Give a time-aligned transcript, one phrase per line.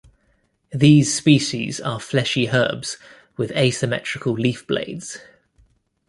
[0.73, 2.97] These species are fleshy herbs,
[3.37, 5.19] with asymmetrical leaf blades.